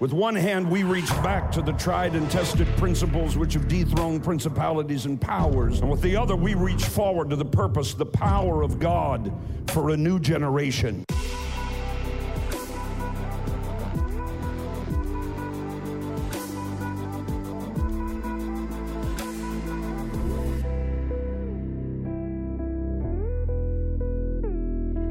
[0.00, 4.24] With one hand, we reach back to the tried and tested principles which have dethroned
[4.24, 5.80] principalities and powers.
[5.80, 9.30] And with the other, we reach forward to the purpose, the power of God
[9.66, 11.04] for a new generation.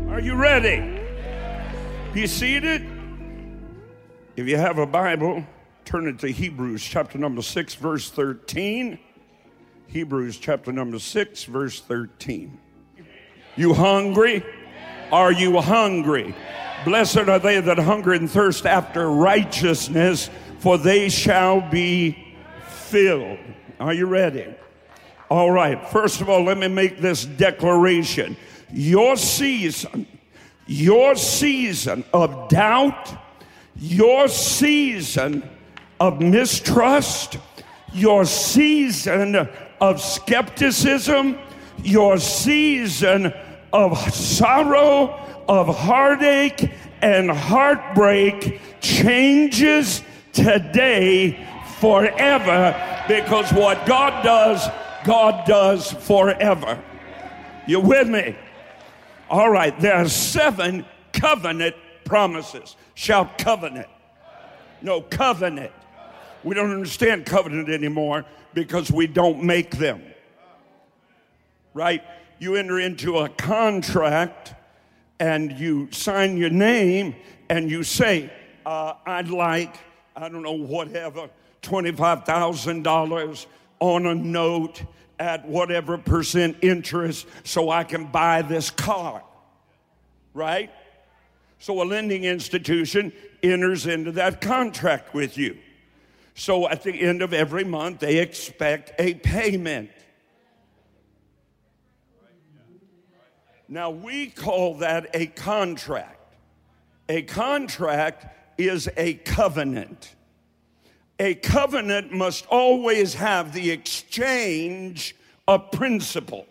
[0.09, 0.99] Are you ready?
[2.11, 2.98] Be seated.
[4.39, 5.43] If you have a Bible,
[5.83, 8.97] turn it to Hebrews chapter number 6, verse 13.
[9.87, 12.57] Hebrews chapter number 6, verse 13.
[13.57, 14.45] You hungry?
[15.11, 16.33] Are you hungry?
[16.85, 23.39] Blessed are they that hunger and thirst after righteousness, for they shall be filled.
[23.77, 24.55] Are you ready?
[25.29, 25.85] All right.
[25.89, 28.37] First of all, let me make this declaration.
[28.71, 30.07] Your season,
[30.65, 33.17] your season of doubt,
[33.79, 35.47] your season
[35.99, 37.37] of mistrust,
[37.93, 39.47] your season
[39.81, 41.37] of skepticism,
[41.83, 43.33] your season
[43.71, 51.47] of sorrow, of heartache, and heartbreak changes today
[51.79, 54.67] forever because what God does,
[55.05, 56.81] God does forever.
[57.67, 58.35] You with me?
[59.29, 61.75] All right, there are seven covenant
[62.09, 62.75] promises.
[62.95, 63.87] Shout covenant.
[64.81, 65.71] No, covenant.
[66.43, 70.01] We don't understand covenant anymore because we don't make them.
[71.75, 72.03] Right?
[72.39, 74.55] You enter into a contract
[75.19, 77.15] and you sign your name
[77.47, 78.33] and you say,
[78.65, 79.75] uh, I'd like,
[80.15, 81.29] I don't know, whatever,
[81.61, 83.45] $25,000
[83.81, 84.81] on a note
[85.19, 89.23] at whatever percent interest so I can buy this car.
[90.33, 90.71] Right?
[91.59, 93.11] So a lending institution
[93.43, 95.57] enters into that contract with you.
[96.33, 99.91] So at the end of every month, they expect a payment.
[103.67, 106.35] Now we call that a contract.
[107.09, 108.25] A contract
[108.57, 110.15] is a covenant.
[111.19, 115.15] A covenant must always have the exchange
[115.47, 116.47] of principle.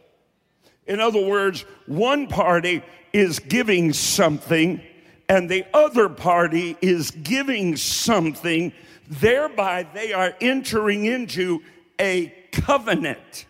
[0.86, 4.82] In other words, one party is giving something
[5.28, 8.72] and the other party is giving something,
[9.08, 11.62] thereby they are entering into
[12.00, 13.46] a covenant.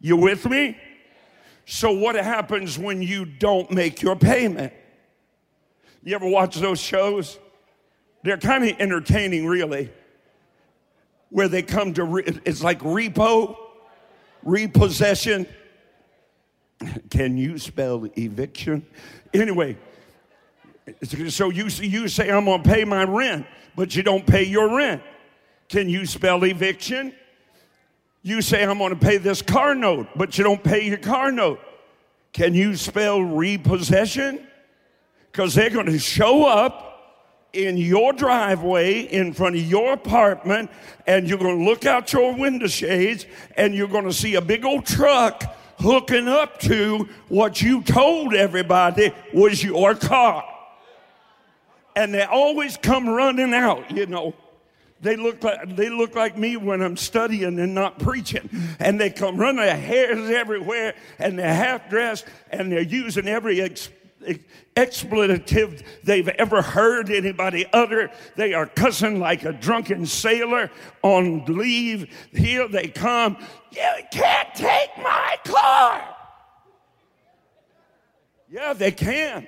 [0.00, 0.76] You with me?
[1.64, 4.72] So, what happens when you don't make your payment?
[6.04, 7.38] You ever watch those shows?
[8.22, 9.90] They're kind of entertaining, really,
[11.30, 13.56] where they come to, re- it's like repo,
[14.44, 15.46] repossession.
[17.10, 18.86] Can you spell eviction?
[19.34, 19.76] Anyway,
[21.02, 24.76] so you, you say, I'm going to pay my rent, but you don't pay your
[24.76, 25.02] rent.
[25.68, 27.12] Can you spell eviction?
[28.22, 31.32] You say, I'm going to pay this car note, but you don't pay your car
[31.32, 31.60] note.
[32.32, 34.46] Can you spell repossession?
[35.32, 36.82] Because they're going to show up
[37.52, 40.70] in your driveway in front of your apartment,
[41.06, 43.26] and you're going to look out your window shades,
[43.56, 45.42] and you're going to see a big old truck
[45.78, 50.44] hooking up to what you told everybody was your car.
[51.96, 54.34] And they always come running out, you know.
[55.00, 58.48] They look like they look like me when I'm studying and not preaching.
[58.78, 63.60] And they come running, their hairs everywhere, and they're half dressed, and they're using every
[63.60, 63.90] ex-
[64.74, 68.10] expletive they've ever heard anybody utter.
[68.36, 70.70] They are cussing like a drunken sailor
[71.02, 72.28] on leave.
[72.32, 73.36] Here they come.
[73.70, 76.16] You can't take my car.
[78.50, 79.46] Yeah, they can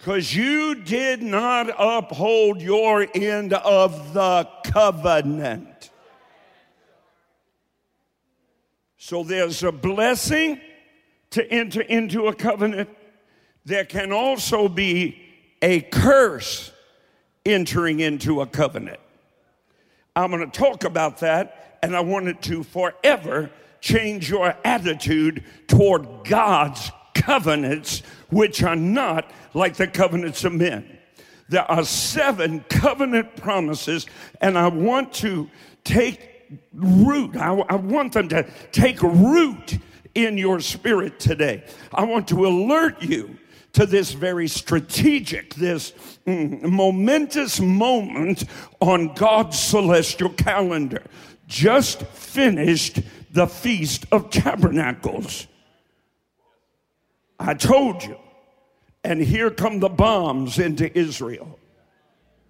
[0.00, 5.90] because you did not uphold your end of the covenant.
[8.96, 10.58] So there's a blessing
[11.32, 12.88] to enter into a covenant.
[13.66, 15.20] There can also be
[15.60, 16.72] a curse
[17.44, 19.00] entering into a covenant.
[20.16, 23.50] I'm going to talk about that, and I wanted to forever
[23.82, 30.98] change your attitude toward God's covenants, which are not like the covenants of men.
[31.48, 34.06] There are seven covenant promises,
[34.40, 35.50] and I want to
[35.84, 36.30] take
[36.72, 37.36] root.
[37.36, 39.78] I, I, want them to take root
[40.14, 41.64] in your spirit today.
[41.92, 43.36] I want to alert you
[43.72, 45.92] to this very strategic, this
[46.26, 48.44] mm, momentous moment
[48.80, 51.02] on God's celestial calendar.
[51.46, 53.00] Just finished
[53.32, 55.46] the Feast of Tabernacles.
[57.40, 58.16] I told you.
[59.02, 61.58] And here come the bombs into Israel.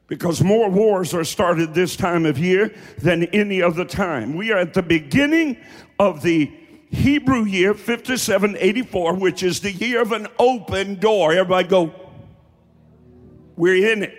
[0.09, 4.35] because more wars are started this time of year than any other time.
[4.35, 5.57] We are at the beginning
[6.01, 6.51] of the
[6.91, 11.33] Hebrew year 5784, which is the year of an open door.
[11.33, 11.95] Everybody go,
[13.55, 14.17] we're in it.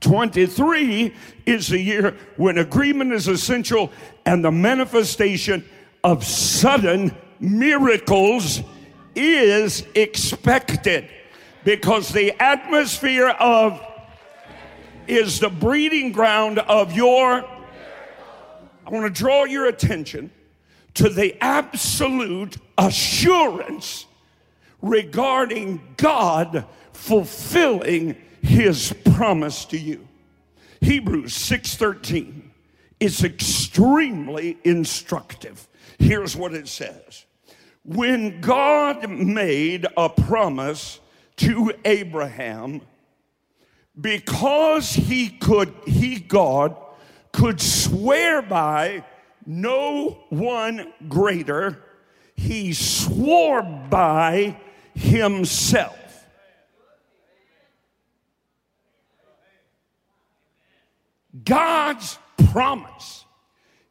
[0.00, 1.14] 23
[1.46, 3.92] is the year when agreement is essential
[4.24, 5.64] and the manifestation
[6.02, 8.60] of sudden miracles
[9.16, 11.08] is expected
[11.64, 13.82] because the atmosphere of
[15.08, 17.44] is the breeding ground of your
[18.86, 20.30] I want to draw your attention
[20.94, 24.06] to the absolute assurance
[24.80, 30.06] regarding God fulfilling his promise to you.
[30.80, 32.52] Hebrews 6:13
[33.00, 35.66] is extremely instructive.
[35.98, 37.25] Here's what it says.
[37.86, 40.98] When God made a promise
[41.36, 42.80] to Abraham,
[43.98, 46.76] because he could, he, God,
[47.32, 49.04] could swear by
[49.46, 51.80] no one greater,
[52.34, 54.58] he swore by
[54.94, 55.96] himself.
[61.44, 62.18] God's
[62.50, 63.24] promise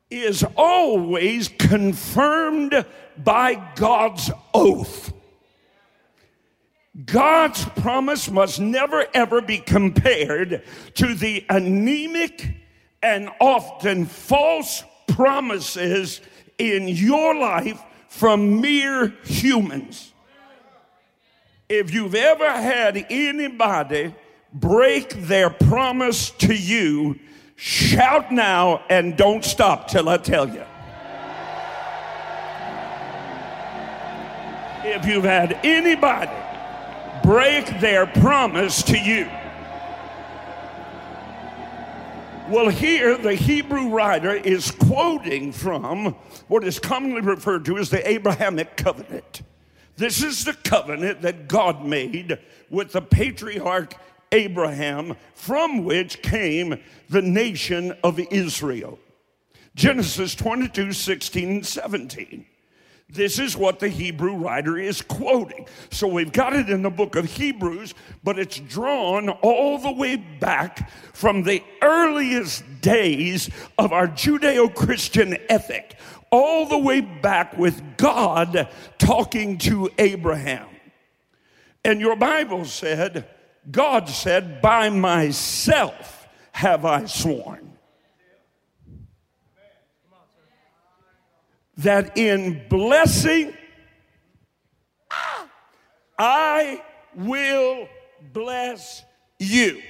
[0.10, 2.86] is always confirmed
[3.18, 5.14] by God's oath.
[7.06, 10.64] God's promise must never ever be compared
[10.96, 12.56] to the anemic
[13.04, 16.22] and often false promises
[16.58, 20.14] in your life from mere humans.
[21.68, 24.16] If you've ever had anybody
[24.54, 27.20] break their promise to you,
[27.56, 30.64] shout now and don't stop till I tell you.
[34.84, 36.32] If you've had anybody
[37.24, 39.28] break their promise to you.
[42.48, 46.16] Well, here the Hebrew writer is quoting from
[46.48, 49.42] what is commonly referred to as the Abrahamic covenant.
[49.98, 52.38] This is the covenant that God made
[52.70, 53.96] with the patriarch
[54.32, 59.00] Abraham, from which came the nation of Israel.
[59.76, 62.46] Genesis 22 16 and 17.
[63.08, 65.68] This is what the Hebrew writer is quoting.
[65.92, 67.94] So we've got it in the book of Hebrews,
[68.24, 75.38] but it's drawn all the way back from the earliest days of our Judeo Christian
[75.50, 75.98] ethic,
[76.32, 80.68] all the way back with God talking to Abraham.
[81.84, 83.28] And your Bible said,
[83.70, 87.66] God said, By myself have I sworn.
[91.78, 93.54] that in blessing,
[96.18, 96.82] I
[97.16, 97.88] will
[98.34, 99.04] bless
[99.40, 99.82] you.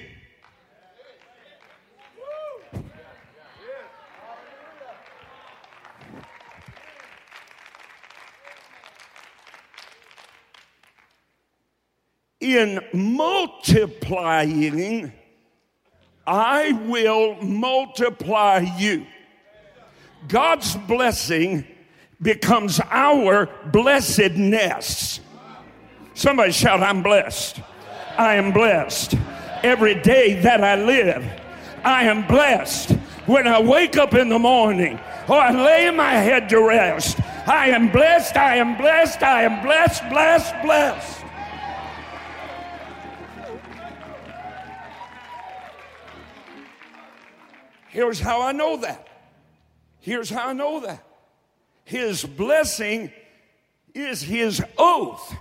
[12.46, 15.12] In multiplying,
[16.24, 19.04] I will multiply you.
[20.28, 21.66] God's blessing
[22.22, 25.18] becomes our blessedness.
[26.14, 27.60] Somebody shout, I'm blessed.
[28.16, 29.16] I am blessed.
[29.64, 31.28] Every day that I live,
[31.82, 32.92] I am blessed.
[33.26, 37.18] When I wake up in the morning or I lay my head to rest,
[37.48, 41.25] I am blessed, I am blessed, I am blessed, blessed, blessed.
[47.96, 49.08] Here's how I know that.
[50.00, 51.02] Here's how I know that
[51.84, 53.10] his blessing
[53.94, 55.34] is his oath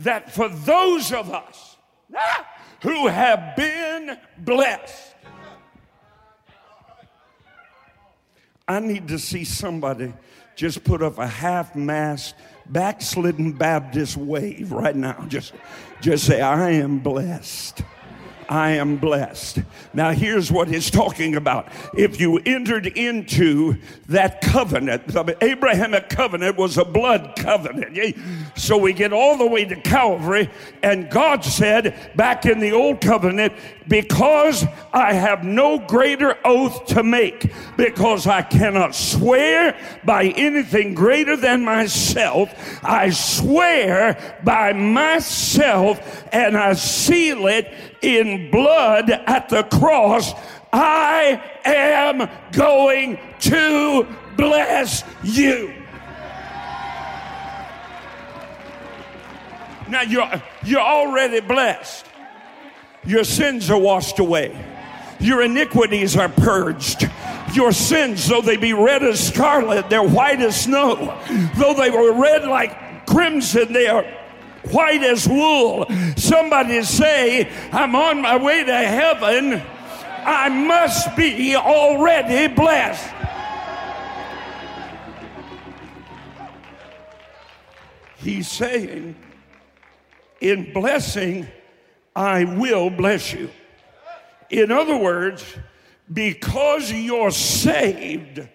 [0.00, 1.76] that for those of us
[2.14, 2.46] ah,
[2.82, 5.14] who have been blessed,
[8.68, 10.12] I need to see somebody
[10.56, 12.34] just put up a half mast
[12.66, 15.24] backslidden Baptist wave right now.
[15.28, 15.54] Just,
[16.02, 17.82] just say, I am blessed.
[18.48, 19.60] I am blessed.
[19.92, 21.68] Now, here's what he's talking about.
[21.96, 23.76] If you entered into
[24.08, 27.96] that covenant, the Abrahamic covenant was a blood covenant.
[28.56, 30.50] So we get all the way to Calvary,
[30.82, 33.52] and God said back in the old covenant,
[33.88, 41.36] because I have no greater oath to make, because I cannot swear by anything greater
[41.36, 42.50] than myself,
[42.82, 47.72] I swear by myself and I seal it
[48.02, 50.32] in blood at the cross.
[50.72, 55.72] I am going to bless you.
[59.88, 62.06] Now you're, you're already blessed.
[63.06, 64.58] Your sins are washed away.
[65.20, 67.08] Your iniquities are purged.
[67.54, 71.18] Your sins, though they be red as scarlet, they're white as snow.
[71.56, 74.04] Though they were red like crimson, they are
[74.70, 75.86] white as wool.
[76.16, 79.62] Somebody say, I'm on my way to heaven.
[80.26, 83.12] I must be already blessed.
[88.16, 89.16] He's saying,
[90.40, 91.46] in blessing,
[92.14, 93.50] I will bless you.
[94.50, 95.44] In other words,
[96.12, 98.46] because you're saved,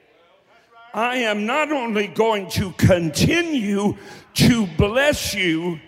[0.93, 3.97] I am not only going to continue
[4.35, 5.79] to bless you,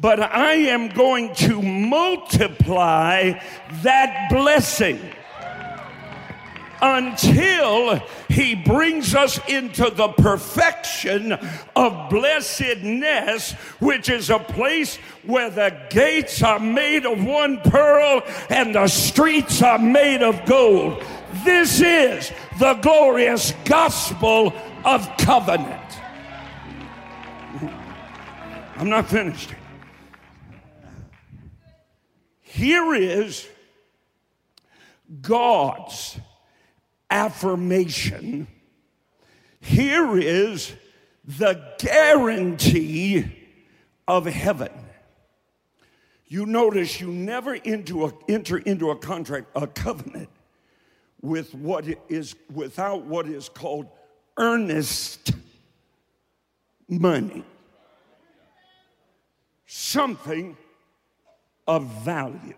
[0.00, 3.32] but I am going to multiply
[3.82, 5.00] that blessing
[6.80, 7.96] until
[8.28, 11.32] he brings us into the perfection
[11.76, 18.74] of blessedness, which is a place where the gates are made of one pearl and
[18.74, 21.02] the streets are made of gold.
[21.44, 24.52] This is the glorious gospel
[24.84, 25.82] of covenant.
[28.76, 29.54] I'm not finished.
[32.40, 33.48] Here is
[35.20, 36.18] God's
[37.10, 38.46] affirmation.
[39.60, 40.72] Here is
[41.24, 43.26] the guarantee
[44.06, 44.72] of heaven.
[46.26, 50.28] You notice you never into a, enter into a contract, a covenant,
[51.22, 53.86] with what is without what is called
[54.36, 55.32] earnest
[56.88, 57.44] money.
[59.66, 60.56] Something
[61.66, 62.54] of value.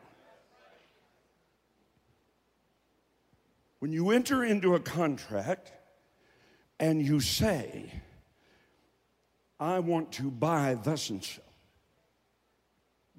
[3.80, 5.72] When you enter into a contract
[6.78, 7.92] and you say,
[9.58, 11.42] I want to buy thus and so,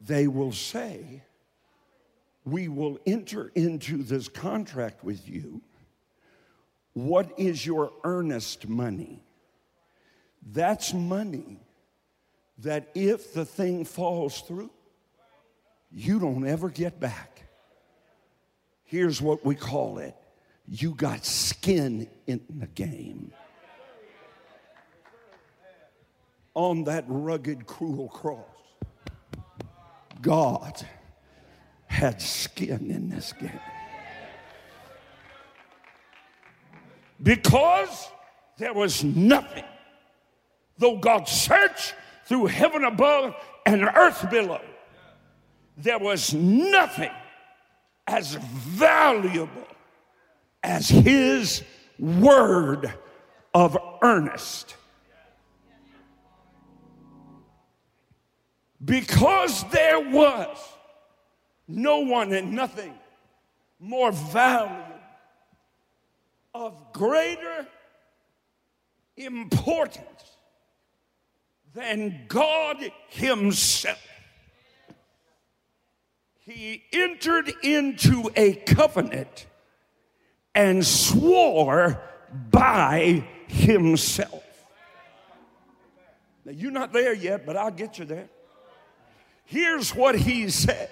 [0.04, 1.24] they will say,
[2.46, 5.62] We will enter into this contract with you.
[6.94, 9.24] What is your earnest money?
[10.44, 11.60] That's money
[12.60, 14.72] that if the thing falls through,
[15.92, 17.44] you don't ever get back.
[18.84, 20.16] Here's what we call it
[20.68, 23.34] you got skin in the game.
[26.54, 28.46] On that rugged, cruel cross,
[30.22, 30.86] God
[31.88, 33.60] had skin in this game.
[37.22, 38.10] Because
[38.58, 39.64] there was nothing,
[40.78, 44.62] though God searched through heaven above and earth below,
[45.78, 47.12] there was nothing
[48.08, 49.68] as valuable
[50.64, 51.64] as his
[52.00, 52.94] word
[53.54, 54.76] of earnest.
[58.84, 60.58] Because there was
[61.68, 62.94] no one and nothing
[63.80, 64.92] more valuable,
[66.54, 67.68] of greater
[69.16, 70.38] importance
[71.74, 74.00] than God Himself.
[76.40, 79.46] He entered into a covenant
[80.54, 82.02] and swore
[82.50, 84.44] by himself.
[86.46, 88.30] Now, you're not there yet, but I'll get you there.
[89.46, 90.90] Here's what he said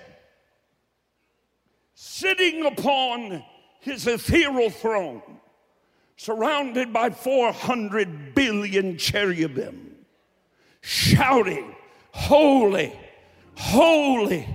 [1.94, 3.44] Sitting upon
[3.82, 5.22] his ethereal throne,
[6.18, 9.96] surrounded by 400 billion cherubim,
[10.82, 11.76] shouting,
[12.12, 12.98] Holy,
[13.56, 14.48] holy,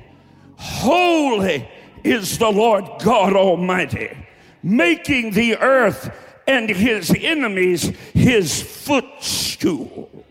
[0.57, 1.69] holy
[2.03, 4.24] is the Lord God Almighty
[4.65, 6.11] making the earth
[6.47, 7.83] and his enemies
[8.15, 10.25] his footstool.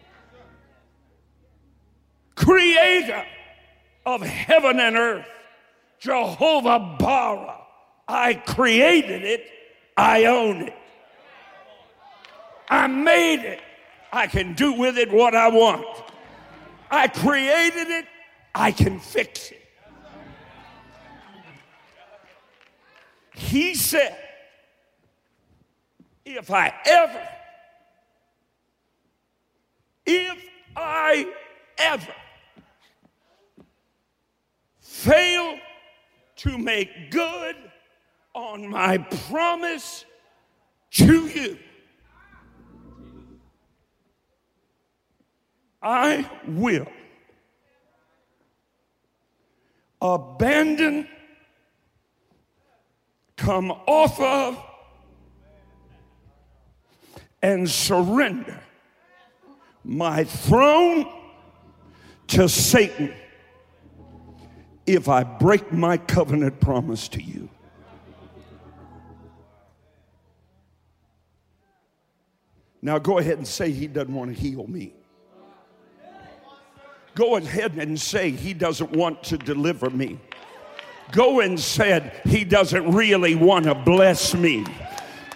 [2.34, 3.26] Creator
[4.08, 5.28] of heaven and earth,
[6.00, 7.60] Jehovah Bara.
[8.08, 9.46] I created it,
[9.96, 10.74] I own it.
[12.70, 13.62] I made it,
[14.12, 15.86] I can do with it what I want.
[16.90, 18.06] I created it,
[18.56, 19.60] I can fix it.
[23.36, 24.18] He said,
[26.26, 27.28] if I ever,
[30.06, 30.38] if
[30.76, 31.28] I
[31.78, 32.14] ever
[34.80, 35.58] fail
[36.38, 37.56] to make good
[38.34, 40.06] on my promise
[40.92, 41.58] to you,
[45.82, 46.88] I will
[50.04, 51.08] abandon,
[53.38, 54.58] come off of,
[57.44, 58.58] and surrender
[59.84, 61.06] my throne
[62.28, 63.14] to Satan
[64.88, 67.50] if I break my covenant promise to you.
[72.82, 74.94] Now go ahead and say he doesn't want to heal me.
[77.16, 80.20] Go ahead and say he doesn't want to deliver me.
[81.12, 84.66] Go and said he doesn't really want to bless me.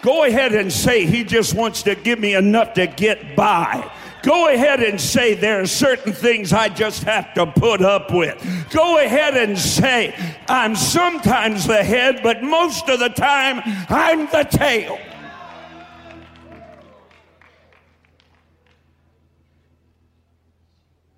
[0.02, 3.90] Go ahead and say he just wants to give me enough to get by.
[4.22, 8.36] Go ahead and say there are certain things I just have to put up with.
[8.70, 10.14] Go ahead and say
[10.48, 14.98] I'm sometimes the head, but most of the time I'm the tail.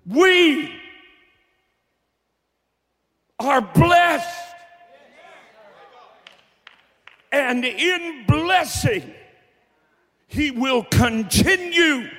[0.05, 0.73] We
[3.39, 4.40] are blessed.
[7.51, 9.13] And in blessing,
[10.27, 12.09] He will continue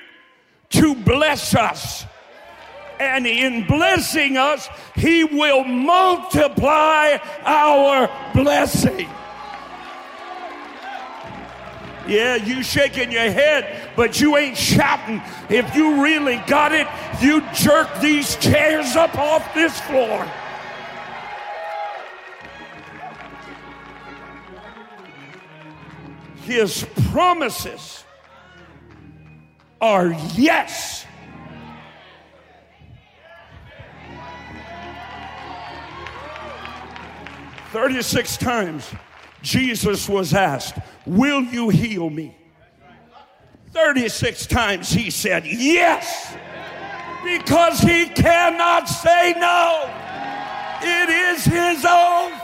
[0.69, 2.05] to bless us.
[2.99, 9.09] And in blessing us, He will multiply our blessing.
[12.07, 15.19] Yeah, you shaking your head, but you ain't shouting.
[15.49, 16.85] If you really got it,
[17.23, 20.31] you jerk these chairs up off this floor.
[26.43, 28.03] His promises
[29.79, 31.05] are yes.
[37.71, 38.93] Thirty-six times
[39.41, 42.37] Jesus was asked, Will you heal me?
[43.73, 46.35] 36 times he said yes
[47.23, 49.89] because he cannot say no.
[50.81, 52.39] It is his oath.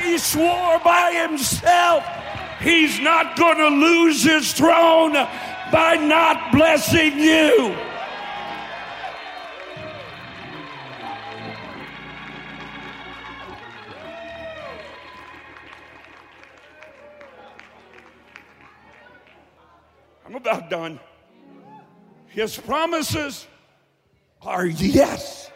[0.00, 2.04] He swore by himself
[2.62, 5.12] he's not going to lose his throne
[5.72, 7.76] by not blessing you.
[20.24, 20.98] I'm about done.
[22.28, 23.46] His promises
[24.40, 25.50] are yes.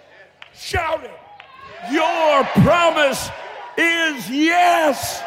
[0.54, 1.11] Shout it.
[1.90, 3.31] Your promise
[3.78, 5.22] is yes.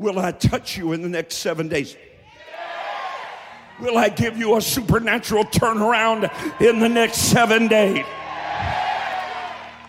[0.00, 1.94] Will I touch you in the next seven days?
[3.82, 8.06] Will I give you a supernatural turnaround in the next seven days?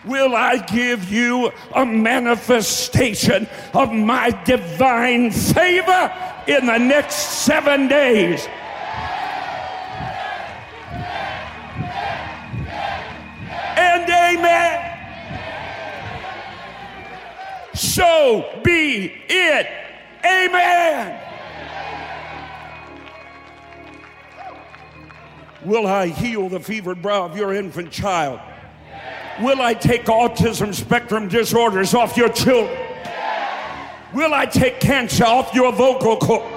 [0.04, 6.12] Will I give you a manifestation of my divine favor
[6.46, 7.14] in the next
[7.46, 8.46] seven days?
[13.78, 14.90] And amen.
[17.72, 19.81] So be it.
[20.42, 21.20] Amen.
[25.64, 28.40] Will I heal the fevered brow of your infant child?
[29.40, 32.76] Will I take autism spectrum disorders off your children?
[34.12, 36.51] Will I take cancer off your vocal cord?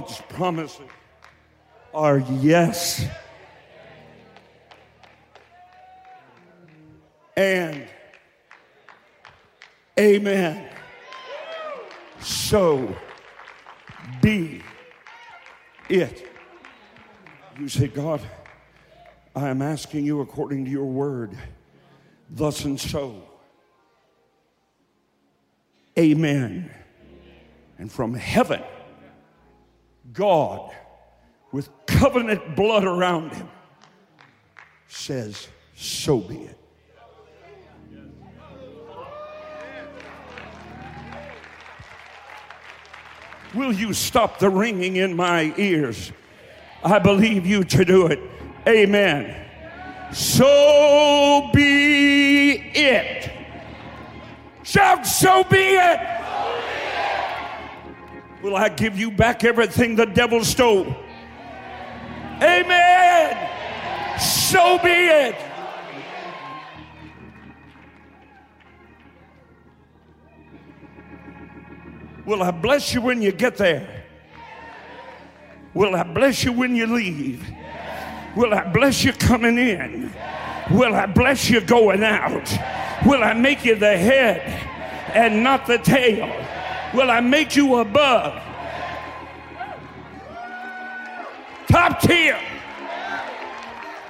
[0.00, 0.86] God's promises
[1.92, 3.04] are yes.
[7.36, 7.84] And
[9.98, 10.70] amen.
[12.20, 12.94] So
[14.22, 14.62] be
[15.88, 16.30] it.
[17.58, 18.20] You say, God,
[19.34, 21.36] I am asking you according to your word,
[22.30, 23.20] thus and so.
[25.98, 26.70] Amen.
[27.78, 28.62] And from heaven,
[30.12, 30.72] God,
[31.52, 33.48] with covenant blood around him,
[34.88, 36.58] says, So be it.
[43.54, 46.12] Will you stop the ringing in my ears?
[46.84, 48.20] I believe you to do it.
[48.66, 49.46] Amen.
[50.12, 53.30] So be it.
[54.62, 56.17] Shout, so be it.
[58.42, 60.94] Will I give you back everything the devil stole?
[62.40, 63.48] Amen.
[64.20, 65.34] So be it.
[72.24, 74.04] Will I bless you when you get there?
[75.74, 77.44] Will I bless you when you leave?
[78.36, 80.12] Will I bless you coming in?
[80.70, 82.52] Will I bless you going out?
[83.06, 84.42] Will I make you the head
[85.14, 86.47] and not the tail?
[86.94, 88.42] Will I make you above?
[91.68, 92.38] Top tier.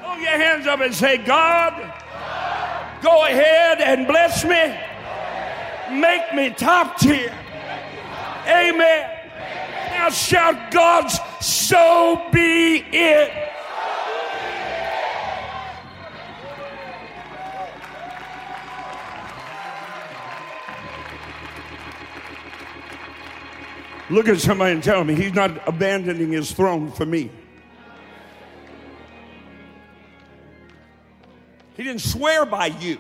[0.01, 1.75] Hold your hands up and say, God,
[3.03, 4.79] go ahead and bless me.
[6.01, 7.35] Make me top tier.
[8.47, 9.11] Amen.
[9.91, 13.48] thou shout God's, so be it.
[24.11, 27.31] Look at somebody and tell me he's not abandoning his throne for me.
[31.77, 32.99] He didn't swear by you.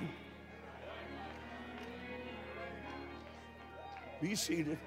[4.20, 4.78] Be seated.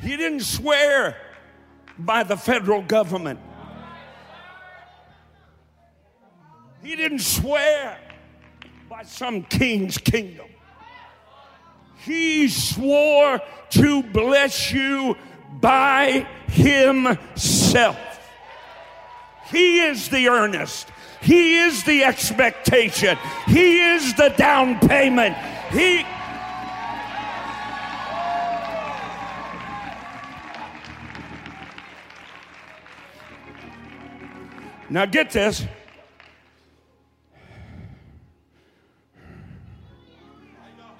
[0.00, 1.16] He didn't swear
[1.98, 3.40] by the federal government.
[6.82, 7.98] He didn't swear
[8.88, 10.46] by some king's kingdom.
[12.06, 13.40] He swore
[13.70, 15.16] to bless you
[15.60, 17.98] by himself.
[19.50, 20.88] He is the earnest.
[21.20, 23.18] He is the expectation.
[23.48, 25.36] He is the down payment.
[25.72, 26.06] He
[34.88, 35.66] Now get this.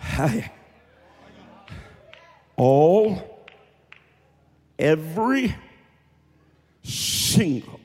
[0.01, 0.51] Hi.
[2.57, 3.47] All,
[4.79, 5.55] every
[6.83, 7.81] single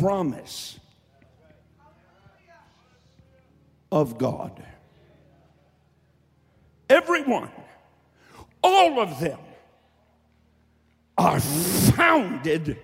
[0.00, 0.78] promise
[3.90, 4.62] of God.
[6.88, 7.50] Everyone,
[8.62, 9.38] all of them
[11.16, 12.78] are founded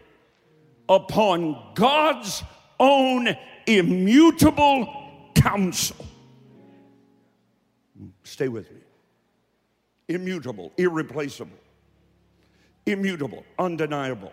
[0.89, 2.43] upon God's
[2.79, 3.29] own
[3.67, 6.05] immutable counsel.
[8.25, 8.84] Stay with me.
[10.09, 11.59] Immutable, irreplaceable,
[12.87, 14.33] immutable, undeniable.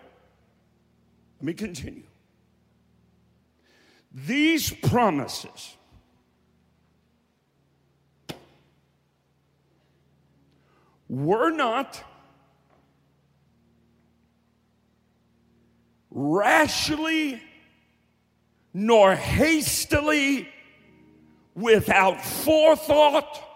[1.40, 2.02] Let me continue.
[4.12, 5.76] These promises
[11.08, 12.02] were not
[16.10, 17.42] rashly
[18.74, 20.48] nor hastily,
[21.54, 23.51] without forethought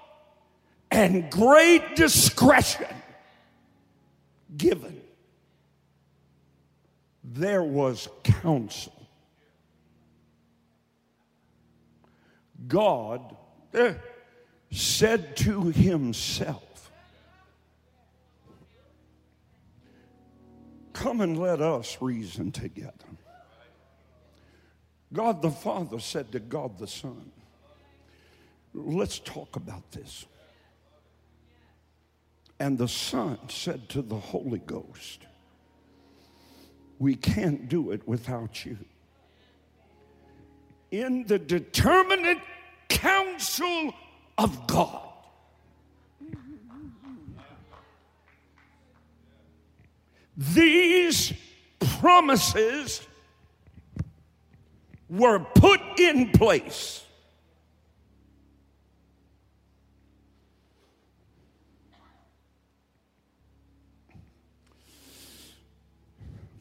[0.97, 2.87] and great discretion
[4.57, 4.99] given.
[7.23, 8.95] There was counsel.
[12.67, 13.37] God
[13.75, 13.93] eh,
[14.71, 16.91] said to himself,
[20.95, 22.93] Come and let us reason together.
[25.13, 27.31] God the Father said to God the Son,
[28.73, 30.25] Let's talk about this.
[32.59, 35.27] And the Son said to the Holy Ghost,
[36.99, 38.79] We can't do it without you
[40.91, 42.39] in the determinate
[42.89, 43.93] counsel
[44.39, 45.03] of God.
[50.37, 51.33] These
[51.99, 53.01] promises
[55.09, 57.06] were put in place.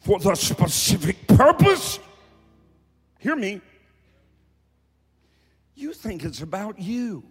[0.06, 1.98] For the specific purpose,
[3.18, 3.60] hear me,
[5.74, 7.24] you think it's about you.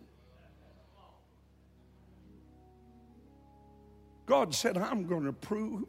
[4.27, 5.85] God said, I'm going to prove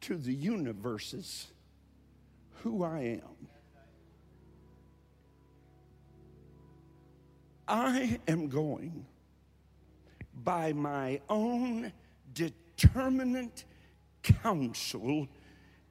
[0.00, 1.48] to the universes
[2.62, 3.48] who I am.
[7.68, 9.04] I am going
[10.42, 11.92] by my own
[12.32, 13.66] determinate
[14.22, 15.28] counsel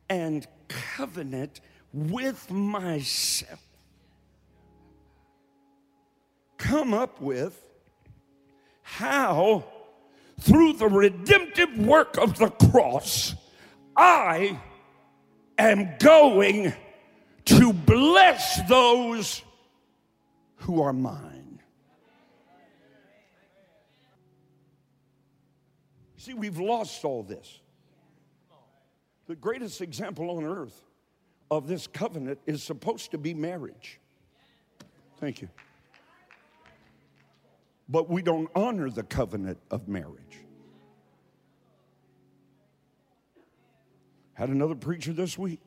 [0.10, 1.62] and covenant
[1.94, 3.60] with myself
[6.58, 7.64] come up with
[8.82, 9.64] how,
[10.42, 13.36] through the redemptive work of the cross,
[13.96, 14.60] I
[15.58, 16.74] am going
[17.46, 19.42] to bless those
[20.58, 21.62] who are mine.
[26.18, 27.60] See, we've lost all this.
[29.28, 30.82] The greatest example on earth
[31.52, 34.00] of this covenant is supposed to be marriage.
[35.20, 35.50] Thank you
[37.90, 40.40] but we don't honor the covenant of marriage.
[44.34, 45.60] Had another preacher this week.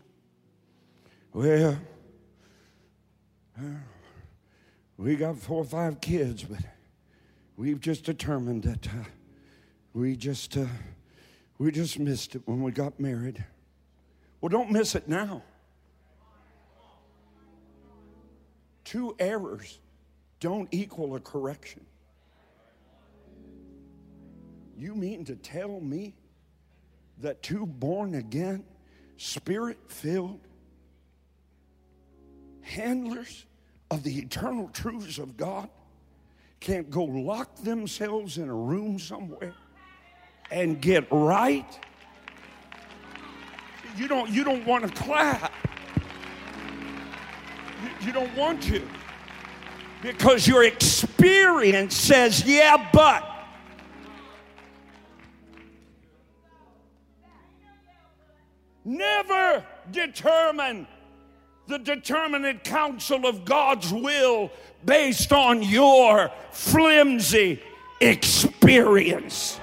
[1.32, 1.78] Well,
[4.96, 6.60] we got four or five kids, but
[7.56, 9.04] we've just determined that uh,
[9.92, 10.66] we just uh,
[11.60, 13.44] we just missed it when we got married.
[14.40, 15.42] Well, don't miss it now.
[18.82, 19.78] Two errors
[20.40, 21.84] don't equal a correction.
[24.78, 26.14] You mean to tell me
[27.18, 28.64] that two born again,
[29.18, 30.40] spirit filled
[32.62, 33.44] handlers
[33.90, 35.68] of the eternal truths of God
[36.58, 39.52] can't go lock themselves in a room somewhere
[40.50, 41.78] and get right?
[43.96, 45.52] You don't, you don't want to clap.
[47.82, 48.82] You, you don't want to.
[50.02, 53.26] Because your experience says, yeah, but.
[58.84, 60.86] Never determine
[61.66, 64.50] the determinate counsel of God's will
[64.84, 67.62] based on your flimsy
[68.00, 69.60] experience.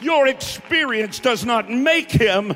[0.00, 2.54] Your experience does not make him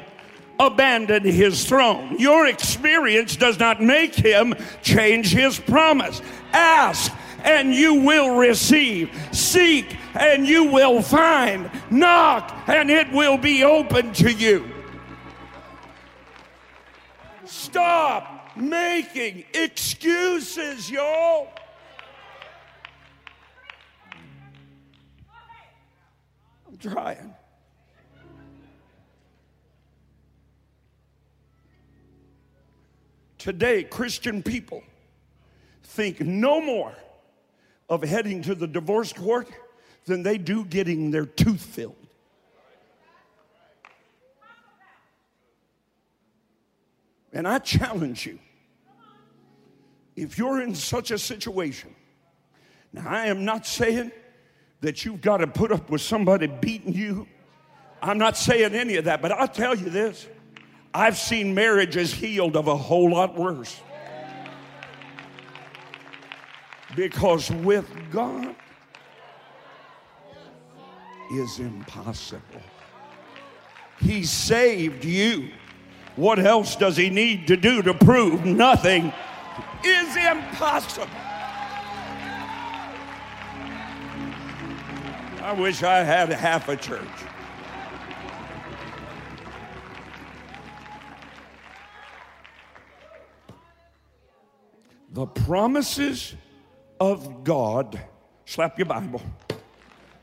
[0.58, 2.16] abandon his throne.
[2.18, 6.20] Your experience does not make him change his promise.
[6.52, 9.10] Ask and you will receive.
[9.32, 11.70] Seek and you will find.
[11.90, 14.70] Knock and it will be open to you.
[17.46, 21.48] Stop making excuses, y'all.
[26.80, 27.34] Trying.
[33.38, 34.82] Today, Christian people
[35.82, 36.94] think no more
[37.88, 39.48] of heading to the divorce court
[40.06, 41.96] than they do getting their tooth filled.
[47.32, 48.38] And I challenge you
[50.16, 51.94] if you're in such a situation,
[52.92, 54.12] now I am not saying
[54.80, 57.26] that you've got to put up with somebody beating you.
[58.02, 60.26] I'm not saying any of that, but I'll tell you this
[60.92, 63.80] I've seen marriages healed of a whole lot worse.
[66.96, 68.56] Because with God
[71.32, 72.42] is impossible.
[74.00, 75.50] He saved you.
[76.16, 79.12] What else does he need to do to prove nothing
[79.84, 81.06] is impossible?
[85.50, 87.02] I wish I had half a church.
[95.12, 96.36] The promises
[97.00, 97.98] of God,
[98.44, 99.22] slap your Bible.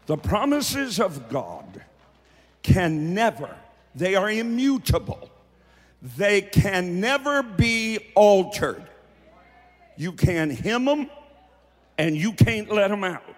[0.05, 1.83] The promises of God
[2.63, 3.53] can never,
[3.95, 5.29] they are immutable.
[6.01, 8.87] They can never be altered.
[9.97, 11.09] You can't hem them
[11.97, 13.36] and you can't let them out.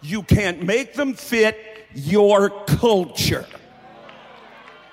[0.00, 1.56] You can't make them fit
[1.94, 3.46] your culture.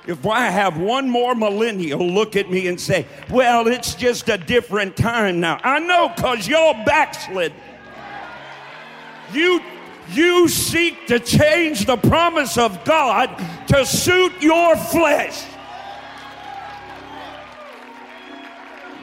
[0.07, 4.37] If I have one more millennial look at me and say, well, it's just a
[4.37, 5.59] different time now.
[5.63, 7.53] I know because you're backslid.
[9.33, 9.61] You,
[10.11, 13.29] you seek to change the promise of God
[13.69, 15.43] to suit your flesh.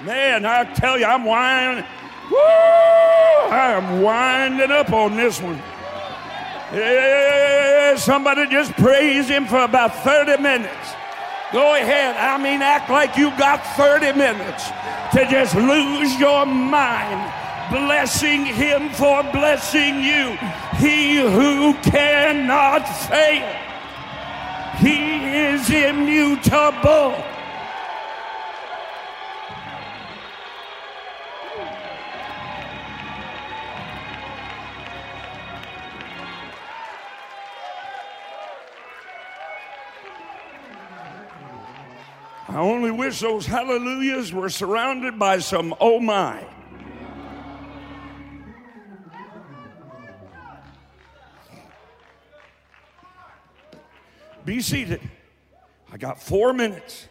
[0.04, 1.84] Man, I tell you, I'm winding.
[2.30, 2.38] Woo!
[2.38, 5.60] I am winding up on this one.
[6.72, 10.94] Yeah, somebody just praise him for about 30 minutes.
[11.52, 12.16] Go ahead.
[12.16, 14.70] I mean, act like you got 30 minutes
[15.12, 17.30] to just lose your mind,
[17.70, 20.38] blessing him for blessing you.
[20.78, 23.44] He who cannot fail,
[24.78, 27.31] he is immutable.
[42.52, 46.44] I only wish those hallelujahs were surrounded by some oh my.
[54.44, 55.00] Be seated.
[55.90, 57.08] I got four minutes.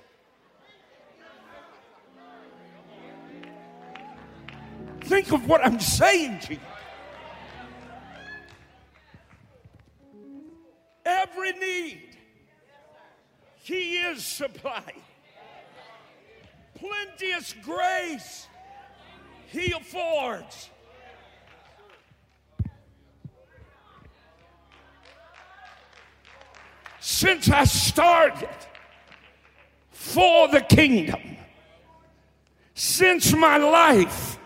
[5.06, 6.60] Think of what I'm saying to you.
[11.04, 12.10] Every need,
[13.64, 15.02] He is supplied
[16.82, 18.48] plenteous grace
[19.48, 20.70] he affords.
[27.00, 28.50] Since I started
[29.92, 31.38] for the kingdom,
[32.74, 34.40] since my life,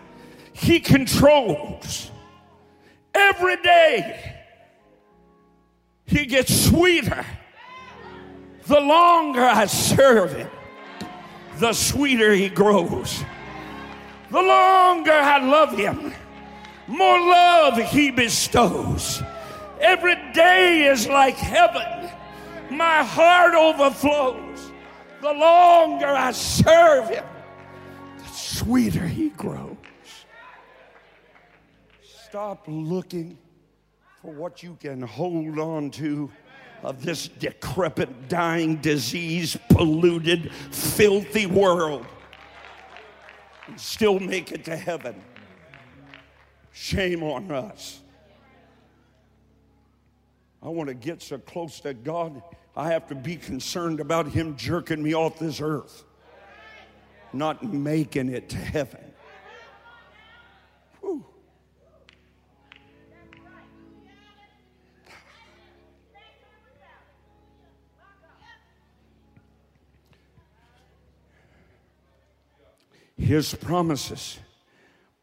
[0.52, 2.10] he controls.
[3.14, 4.34] Every day,
[6.06, 7.24] he gets sweeter
[8.66, 10.50] the longer I serve him
[11.58, 13.24] the sweeter he grows.
[14.30, 16.12] The longer I love him,
[16.86, 19.22] more love he bestows.
[19.80, 21.96] Every day is like heaven
[22.70, 24.72] my heart overflows.
[25.22, 27.24] The longer I serve Him,
[28.18, 29.76] the sweeter He grows.
[32.02, 33.38] Stop looking
[34.20, 36.30] for what you can hold on to
[36.82, 42.06] of this decrepit, dying, disease polluted, filthy world
[43.66, 45.20] and still make it to heaven.
[46.72, 48.00] Shame on us.
[50.62, 52.42] I want to get so close to God,
[52.74, 56.04] I have to be concerned about Him jerking me off this earth,
[57.32, 59.00] not making it to heaven.
[73.16, 74.38] His promises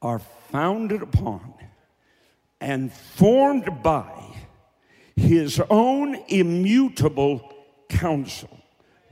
[0.01, 1.53] are founded upon
[2.59, 4.23] and formed by
[5.15, 7.53] his own immutable
[7.89, 8.49] counsel.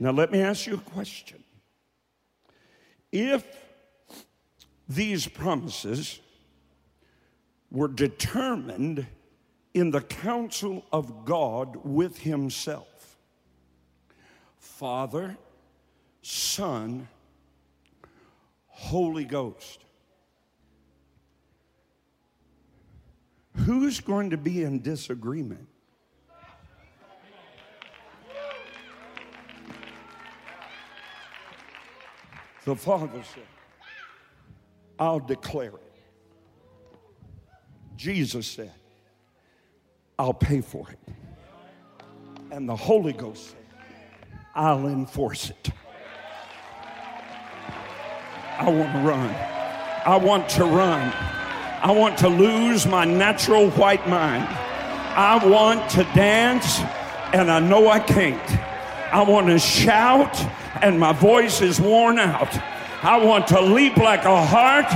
[0.00, 1.42] Now, let me ask you a question.
[3.12, 3.44] If
[4.88, 6.20] these promises
[7.70, 9.06] were determined
[9.74, 13.16] in the counsel of God with Himself,
[14.58, 15.36] Father,
[16.22, 17.08] Son,
[18.82, 19.84] Holy Ghost.
[23.58, 25.68] Who's going to be in disagreement?
[32.64, 33.46] The Father said,
[34.98, 35.92] I'll declare it.
[37.96, 38.72] Jesus said,
[40.18, 40.98] I'll pay for it.
[42.50, 43.58] And the Holy Ghost said,
[44.56, 45.70] I'll enforce it.
[48.62, 49.34] I want to run.
[50.06, 51.12] I want to run.
[51.82, 54.46] I want to lose my natural white mind.
[54.46, 56.78] I want to dance,
[57.34, 58.40] and I know I can't.
[59.12, 60.40] I want to shout,
[60.80, 62.56] and my voice is worn out.
[63.02, 64.86] I want to leap like a hart.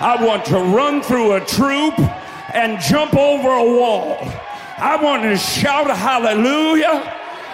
[0.00, 1.98] I want to run through a troop
[2.54, 4.18] and jump over a wall.
[4.78, 7.00] I want to shout hallelujah,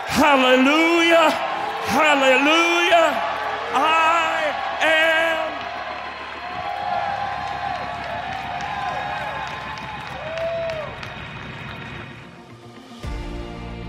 [0.04, 1.30] hallelujah,
[1.88, 3.08] hallelujah.
[3.74, 4.11] I